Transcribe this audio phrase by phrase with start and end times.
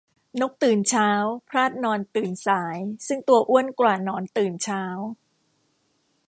[0.41, 1.09] นกตื่นเช้า
[1.49, 4.83] พลาดหนอนตื่นสาย ซึ่งตัวอ้วนกว่าหนอนตื่นเช้า